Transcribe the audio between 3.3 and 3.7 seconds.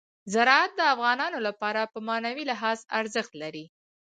لري.